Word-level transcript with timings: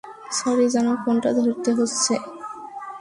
Sorry 0.37 0.65
জানু, 0.73 0.91
ফোনটা 1.03 1.29
ধরতে 1.37 1.69
হচ্ছে। 1.77 2.13